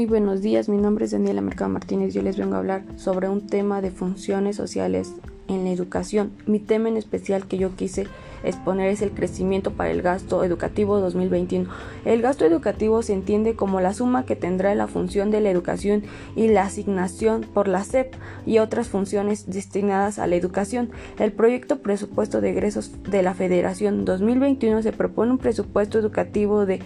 muy 0.00 0.06
buenos 0.06 0.40
días. 0.40 0.70
Mi 0.70 0.78
nombre 0.78 1.04
es 1.04 1.10
Daniela 1.10 1.42
Mercado 1.42 1.68
Martínez. 1.68 2.14
Yo 2.14 2.22
les 2.22 2.38
vengo 2.38 2.54
a 2.54 2.58
hablar 2.60 2.84
sobre 2.96 3.28
un 3.28 3.46
tema 3.46 3.82
de 3.82 3.90
funciones 3.90 4.56
sociales 4.56 5.12
en 5.46 5.64
la 5.64 5.72
educación. 5.72 6.32
Mi 6.46 6.58
tema 6.58 6.88
en 6.88 6.96
especial 6.96 7.46
que 7.46 7.58
yo 7.58 7.76
quise 7.76 8.06
exponer 8.42 8.88
es 8.88 9.02
el 9.02 9.10
crecimiento 9.10 9.72
para 9.72 9.90
el 9.90 10.00
gasto 10.00 10.42
educativo 10.42 11.00
2021. 11.00 11.68
El 12.06 12.22
gasto 12.22 12.46
educativo 12.46 13.02
se 13.02 13.12
entiende 13.12 13.56
como 13.56 13.82
la 13.82 13.92
suma 13.92 14.24
que 14.24 14.36
tendrá 14.36 14.74
la 14.74 14.86
función 14.86 15.30
de 15.30 15.42
la 15.42 15.50
educación 15.50 16.04
y 16.34 16.48
la 16.48 16.62
asignación 16.62 17.42
por 17.42 17.68
la 17.68 17.84
SEP 17.84 18.14
y 18.46 18.56
otras 18.56 18.88
funciones 18.88 19.50
destinadas 19.50 20.18
a 20.18 20.26
la 20.26 20.36
educación. 20.36 20.88
El 21.18 21.32
proyecto 21.32 21.80
presupuesto 21.80 22.40
de 22.40 22.48
egresos 22.52 22.90
de 23.02 23.22
la 23.22 23.34
Federación 23.34 24.06
2021 24.06 24.80
se 24.80 24.92
propone 24.92 25.32
un 25.32 25.38
presupuesto 25.38 25.98
educativo 25.98 26.64
de 26.64 26.80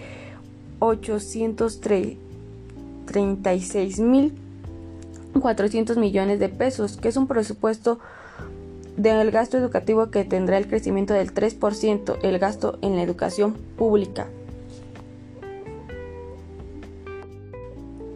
836.400 3.07 5.97
millones 5.97 6.39
de 6.39 6.49
pesos, 6.49 6.97
que 6.97 7.09
es 7.09 7.17
un 7.17 7.27
presupuesto 7.27 7.99
del 8.97 9.31
gasto 9.31 9.57
educativo 9.57 10.09
que 10.09 10.23
tendrá 10.23 10.57
el 10.57 10.67
crecimiento 10.67 11.13
del 11.13 11.33
3%, 11.33 12.17
el 12.23 12.39
gasto 12.39 12.79
en 12.81 12.95
la 12.95 13.03
educación 13.03 13.53
pública, 13.77 14.27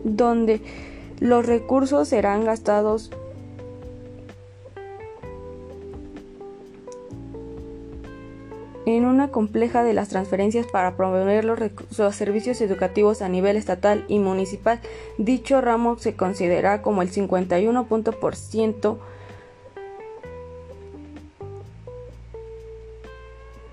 donde 0.04 0.62
los 1.20 1.46
recursos 1.46 2.08
serán 2.08 2.46
gastados 2.46 3.12
en 8.98 9.06
una 9.06 9.30
compleja 9.30 9.84
de 9.84 9.94
las 9.94 10.10
transferencias 10.10 10.68
para 10.68 10.96
promover 10.96 11.46
los, 11.46 11.60
los, 11.98 12.16
servicios 12.16 12.62
educativos 12.62 13.22
a 13.22 13.30
nivel 13.30 13.56
estatal 13.56 14.06
y 14.08 14.20
municipal. 14.20 14.80
Dicho 15.18 15.62
ramo 15.62 15.98
se 15.98 16.16
considera 16.16 16.82
como 16.82 17.02
el 17.02 17.12
51% 17.12 18.98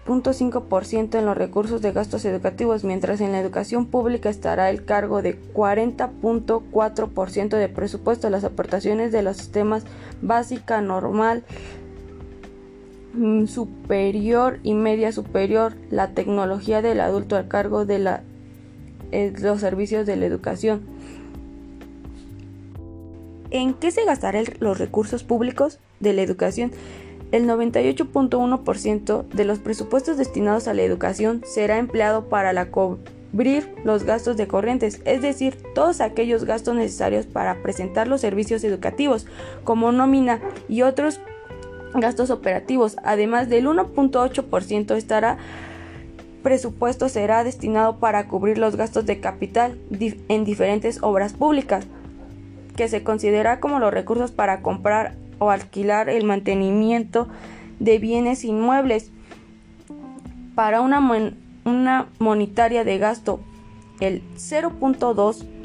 0.5% 0.06 1.18
en 1.18 1.26
los 1.26 1.36
recursos 1.36 1.82
de 1.82 1.92
gastos 1.92 2.24
educativos, 2.24 2.84
mientras 2.84 3.20
en 3.20 3.32
la 3.32 3.40
educación 3.40 3.86
pública 3.86 4.30
estará 4.30 4.70
el 4.70 4.84
cargo 4.84 5.20
de 5.20 5.36
40.4% 5.52 7.56
de 7.56 7.68
presupuesto. 7.68 8.30
Las 8.30 8.44
aportaciones 8.44 9.10
de 9.10 9.22
los 9.22 9.36
sistemas 9.36 9.82
básica, 10.22 10.80
normal, 10.80 11.42
superior 13.46 14.58
y 14.62 14.74
media 14.74 15.12
superior, 15.12 15.74
la 15.90 16.10
tecnología 16.10 16.82
del 16.82 17.00
adulto 17.00 17.36
al 17.36 17.48
cargo 17.48 17.84
de 17.84 17.98
la, 17.98 18.22
eh, 19.12 19.32
los 19.40 19.60
servicios 19.60 20.06
de 20.06 20.16
la 20.16 20.26
educación. 20.26 20.82
¿En 23.50 23.74
qué 23.74 23.90
se 23.90 24.04
gastarán 24.04 24.44
los 24.60 24.78
recursos 24.78 25.22
públicos 25.22 25.78
de 26.00 26.12
la 26.12 26.22
educación? 26.22 26.72
El 27.32 27.46
98.1% 27.46 29.28
de 29.28 29.44
los 29.44 29.58
presupuestos 29.58 30.16
destinados 30.16 30.68
a 30.68 30.74
la 30.74 30.82
educación 30.82 31.42
será 31.44 31.78
empleado 31.78 32.28
para 32.28 32.70
cubrir 32.70 33.74
los 33.84 34.04
gastos 34.04 34.36
de 34.36 34.46
corrientes, 34.46 35.00
es 35.04 35.22
decir, 35.22 35.56
todos 35.74 36.00
aquellos 36.00 36.44
gastos 36.44 36.76
necesarios 36.76 37.26
para 37.26 37.62
presentar 37.62 38.08
los 38.08 38.20
servicios 38.20 38.62
educativos, 38.62 39.26
como 39.64 39.90
nómina 39.90 40.40
y 40.68 40.82
otros 40.82 41.20
gastos 41.94 42.30
operativos. 42.30 42.96
Además 43.02 43.48
del 43.48 43.66
1.8% 43.66 44.96
estará 44.96 45.38
presupuesto 46.46 47.08
será 47.08 47.42
destinado 47.42 47.96
para 47.96 48.28
cubrir 48.28 48.56
los 48.56 48.76
gastos 48.76 49.04
de 49.04 49.18
capital 49.18 49.80
en 50.28 50.44
diferentes 50.44 51.02
obras 51.02 51.32
públicas, 51.32 51.88
que 52.76 52.86
se 52.86 53.02
considera 53.02 53.58
como 53.58 53.80
los 53.80 53.92
recursos 53.92 54.30
para 54.30 54.62
comprar 54.62 55.16
o 55.40 55.50
alquilar 55.50 56.08
el 56.08 56.22
mantenimiento 56.22 57.26
de 57.80 57.98
bienes 57.98 58.44
inmuebles 58.44 59.10
para 60.54 60.82
una, 60.82 61.00
una 61.64 62.06
monetaria 62.20 62.84
de 62.84 62.98
gasto. 62.98 63.40
El 63.98 64.22
0.2% 64.36 65.55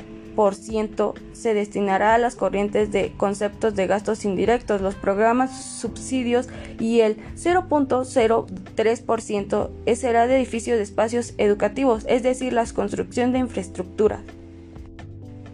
se 1.33 1.53
destinará 1.53 2.15
a 2.15 2.17
las 2.17 2.35
corrientes 2.35 2.91
de 2.91 3.13
conceptos 3.17 3.75
de 3.75 3.85
gastos 3.87 4.25
indirectos, 4.25 4.81
los 4.81 4.95
programas 4.95 5.79
subsidios 5.79 6.49
y 6.79 7.01
el 7.01 7.17
0.03% 7.35 9.69
será 9.95 10.27
de 10.27 10.37
edificios 10.37 10.77
de 10.77 10.83
espacios 10.83 11.33
educativos, 11.37 12.05
es 12.07 12.23
decir, 12.23 12.53
la 12.53 12.65
construcción 12.65 13.31
de 13.31 13.39
infraestructura. 13.39 14.21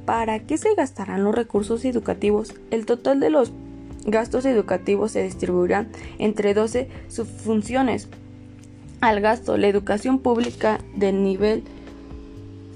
¿Para 0.06 0.40
qué 0.40 0.58
se 0.58 0.74
gastarán 0.76 1.24
los 1.24 1.36
recursos 1.36 1.84
educativos? 1.84 2.54
El 2.72 2.86
total 2.86 3.20
de 3.20 3.30
los 3.30 3.52
gastos 4.06 4.46
educativos 4.46 5.12
se 5.12 5.24
distribuirán 5.24 5.90
entre 6.18 6.54
12 6.54 6.88
subfunciones. 7.10 8.08
Al 9.02 9.20
gasto, 9.22 9.58
la 9.58 9.68
educación 9.68 10.20
pública 10.20 10.80
del 10.96 11.24
nivel 11.24 11.64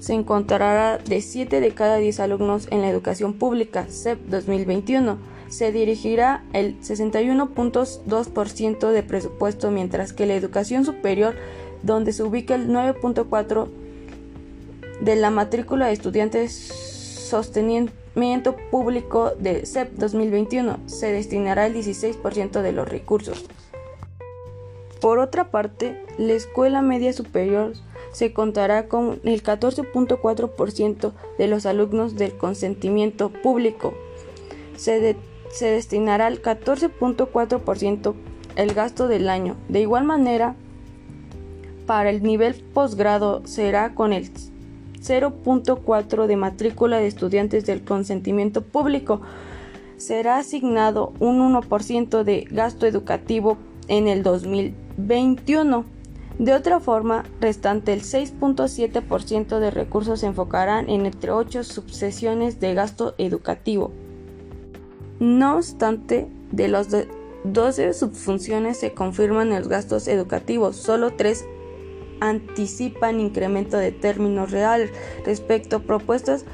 se 0.02 0.12
encontrará 0.14 0.98
de 0.98 1.20
7 1.20 1.60
de 1.60 1.70
cada 1.70 1.98
10 1.98 2.18
alumnos 2.18 2.66
en 2.72 2.80
la 2.80 2.90
educación 2.90 3.34
pública 3.34 3.86
CEP 3.88 4.18
2021. 4.26 5.16
Se 5.48 5.70
dirigirá 5.70 6.42
el 6.52 6.80
61.2% 6.80 8.90
de 8.90 9.02
presupuesto, 9.04 9.70
mientras 9.70 10.12
que 10.12 10.26
la 10.26 10.34
educación 10.34 10.84
superior, 10.84 11.36
donde 11.84 12.12
se 12.12 12.24
ubica 12.24 12.56
el 12.56 12.68
9.4% 12.68 13.68
de 15.02 15.14
la 15.14 15.30
matrícula 15.30 15.86
de 15.86 15.92
estudiantes 15.92 16.52
sosteniendo 16.52 17.92
público 18.72 19.30
de 19.38 19.66
CEP 19.66 19.92
2021 19.92 20.80
se 20.86 21.12
destinará 21.12 21.66
el 21.66 21.76
16% 21.76 22.60
de 22.60 22.72
los 22.72 22.88
recursos. 22.88 23.44
Por 25.00 25.20
otra 25.20 25.52
parte, 25.52 26.04
la 26.18 26.32
escuela 26.32 26.82
media 26.82 27.12
superior 27.12 27.74
se 28.12 28.32
contará 28.32 28.88
con 28.88 29.20
el 29.24 29.42
14.4% 29.42 31.12
de 31.38 31.46
los 31.48 31.66
alumnos 31.66 32.14
del 32.14 32.36
consentimiento 32.36 33.30
público. 33.30 33.94
Se, 34.76 35.16
se 35.50 35.66
destinará 35.66 36.28
el 36.28 36.42
14.4% 36.42 38.14
el 38.56 38.74
gasto 38.74 39.08
del 39.08 39.28
año. 39.28 39.56
De 39.68 39.80
igual 39.80 40.04
manera, 40.04 40.54
para 41.86 42.10
el 42.10 42.22
nivel 42.22 42.54
posgrado 42.74 43.42
será 43.46 43.94
con 43.94 44.12
el 44.12 44.30
0.4 45.02 46.26
de 46.26 46.36
matrícula 46.36 46.98
de 46.98 47.06
estudiantes 47.06 47.66
del 47.66 47.82
consentimiento 47.82 48.62
público. 48.62 49.20
Será 49.96 50.38
asignado 50.38 51.12
un 51.18 51.40
1% 51.54 52.22
de 52.24 52.46
gasto 52.50 52.86
educativo 52.86 53.58
en 53.88 54.08
el 54.08 54.22
2021. 54.22 55.84
De 56.42 56.54
otra 56.54 56.80
forma, 56.80 57.22
restante 57.40 57.92
el 57.92 58.02
6.7% 58.02 59.60
de 59.60 59.70
recursos 59.70 60.18
se 60.18 60.26
enfocarán 60.26 60.90
en 60.90 61.06
entre 61.06 61.30
8 61.30 61.62
subsesiones 61.62 62.58
de 62.58 62.74
gasto 62.74 63.14
educativo. 63.16 63.92
No 65.20 65.54
obstante, 65.54 66.26
de 66.50 66.66
los 66.66 66.88
12 67.44 67.92
subfunciones 67.92 68.76
se 68.76 68.92
confirman 68.92 69.50
los 69.50 69.68
gastos 69.68 70.08
educativos, 70.08 70.74
solo 70.74 71.12
3 71.12 71.44
anticipan 72.18 73.20
incremento 73.20 73.76
de 73.76 73.92
términos 73.92 74.50
reales 74.50 74.90
respecto 75.24 75.76
a 75.76 75.82
propuestas 75.82 76.44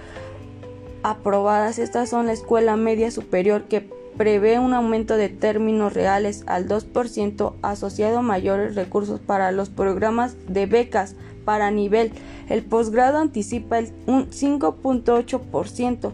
aprobadas. 1.02 1.78
Estas 1.78 2.10
son 2.10 2.26
la 2.26 2.32
escuela 2.34 2.76
media 2.76 3.10
superior 3.10 3.64
que 3.68 3.88
prevé 4.18 4.58
un 4.58 4.74
aumento 4.74 5.16
de 5.16 5.28
términos 5.30 5.94
reales 5.94 6.42
al 6.46 6.68
2% 6.68 7.54
asociado 7.62 8.18
a 8.18 8.22
mayores 8.22 8.74
recursos 8.74 9.20
para 9.20 9.52
los 9.52 9.70
programas 9.70 10.36
de 10.48 10.66
becas 10.66 11.14
para 11.44 11.70
nivel. 11.70 12.12
El 12.48 12.64
posgrado 12.64 13.18
anticipa 13.18 13.78
un 14.06 14.28
5.8% 14.28 16.12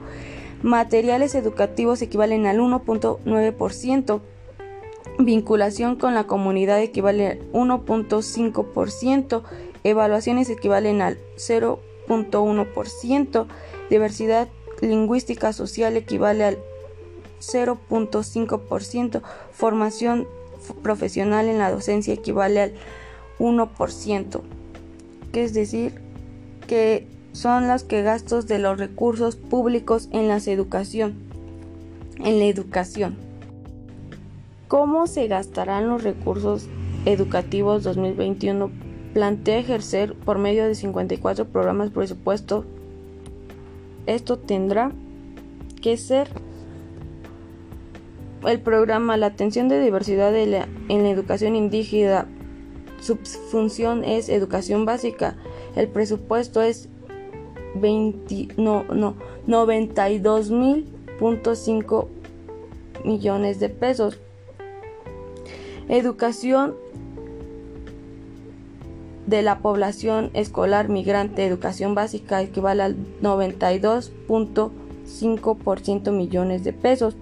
materiales 0.62 1.34
educativos 1.34 2.00
equivalen 2.02 2.46
al 2.46 2.58
1.9%, 2.58 4.20
vinculación 5.18 5.96
con 5.96 6.14
la 6.14 6.24
comunidad 6.24 6.80
equivale 6.80 7.26
al 7.28 7.38
1.5%, 7.52 9.42
evaluaciones 9.84 10.48
equivalen 10.50 11.02
al 11.02 11.18
0.1%, 11.36 13.46
diversidad 13.90 14.48
lingüística 14.80 15.52
social 15.52 15.96
equivale 15.96 16.44
al 16.44 16.58
0.5%, 17.40 19.22
formación 19.52 20.26
profesional 20.82 21.46
en 21.48 21.58
la 21.58 21.70
docencia 21.70 22.14
equivale 22.14 22.60
al 22.60 22.72
1%, 23.38 24.40
que 25.32 25.44
es 25.44 25.54
decir, 25.54 26.00
que 26.66 27.06
son 27.32 27.68
los 27.68 27.84
que 27.84 28.02
gastos 28.02 28.46
de 28.46 28.58
los 28.58 28.78
recursos 28.78 29.36
públicos 29.36 30.08
en 30.12 30.28
la 30.28 30.36
educación, 30.36 31.14
en 32.18 32.38
la 32.38 32.44
educación. 32.44 33.16
¿Cómo 34.68 35.06
se 35.06 35.26
gastarán 35.26 35.88
los 35.88 36.02
recursos 36.02 36.68
educativos 37.04 37.82
2021? 37.82 38.70
Plantea 39.12 39.58
ejercer 39.58 40.14
por 40.14 40.38
medio 40.38 40.66
de 40.66 40.74
54 40.74 41.46
programas 41.46 41.90
presupuesto. 41.90 42.64
Esto 44.06 44.38
tendrá 44.38 44.92
que 45.82 45.96
ser 45.96 46.28
el 48.44 48.60
programa 48.60 49.16
La 49.16 49.26
atención 49.26 49.68
de 49.68 49.80
diversidad 49.80 50.32
en 50.36 50.52
la 50.52 50.68
educación 51.10 51.56
indígena. 51.56 52.28
Su 53.00 53.16
función 53.16 54.04
es 54.04 54.28
educación 54.28 54.84
básica. 54.84 55.36
El 55.74 55.88
presupuesto 55.88 56.62
es 56.62 56.88
20, 57.74 58.48
no, 58.56 58.84
no, 58.84 59.16
92.5 59.46 62.06
millones 63.04 63.60
de 63.60 63.68
pesos. 63.68 64.18
Educación 65.88 66.74
de 69.26 69.42
la 69.42 69.58
población 69.60 70.30
escolar 70.34 70.88
migrante, 70.88 71.46
educación 71.46 71.94
básica 71.94 72.42
equivale 72.42 72.82
al 72.82 72.96
92.5% 73.22 76.10
millones 76.12 76.64
de 76.64 76.72
pesos. 76.72 77.16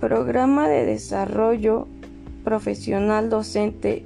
Programa 0.00 0.68
de 0.68 0.84
desarrollo 0.84 1.86
profesional 2.44 3.30
docente 3.30 4.04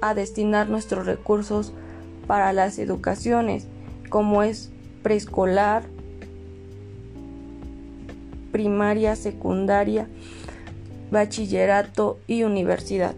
a 0.00 0.14
destinar 0.14 0.68
nuestros 0.68 1.06
recursos 1.06 1.72
para 2.26 2.52
las 2.52 2.78
educaciones, 2.78 3.66
como 4.08 4.42
es 4.42 4.70
preescolar, 5.02 5.84
primaria, 8.50 9.14
secundaria, 9.16 10.08
bachillerato 11.10 12.18
y 12.26 12.44
universidad. 12.44 13.14